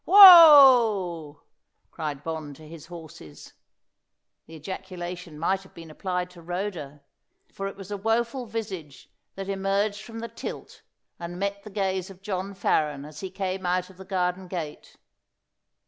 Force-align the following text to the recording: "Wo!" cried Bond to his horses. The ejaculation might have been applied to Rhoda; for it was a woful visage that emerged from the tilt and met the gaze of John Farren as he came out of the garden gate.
"Wo!" 0.03 1.43
cried 1.91 2.23
Bond 2.23 2.55
to 2.55 2.67
his 2.67 2.87
horses. 2.87 3.53
The 4.47 4.55
ejaculation 4.55 5.37
might 5.37 5.61
have 5.61 5.75
been 5.75 5.91
applied 5.91 6.31
to 6.31 6.41
Rhoda; 6.41 7.03
for 7.53 7.67
it 7.67 7.75
was 7.75 7.91
a 7.91 7.97
woful 7.97 8.47
visage 8.47 9.11
that 9.35 9.47
emerged 9.47 10.01
from 10.01 10.17
the 10.17 10.27
tilt 10.27 10.81
and 11.19 11.37
met 11.37 11.61
the 11.63 11.69
gaze 11.69 12.09
of 12.09 12.23
John 12.23 12.55
Farren 12.55 13.05
as 13.05 13.19
he 13.19 13.29
came 13.29 13.63
out 13.63 13.91
of 13.91 13.97
the 13.97 14.03
garden 14.05 14.47
gate. 14.47 14.97